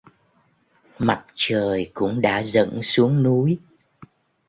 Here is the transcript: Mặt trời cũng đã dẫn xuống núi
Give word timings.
Mặt 0.99 1.25
trời 1.33 1.91
cũng 1.93 2.21
đã 2.21 2.43
dẫn 2.43 2.79
xuống 2.83 3.23
núi 3.23 3.59